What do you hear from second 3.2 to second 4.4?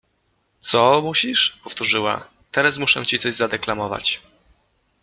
zadeklamować.